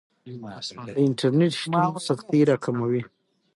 د 0.85 0.87
انټرنیټ 1.05 1.53
شتون 1.61 1.83
سختۍ 2.07 2.41
راکموي. 2.49 3.01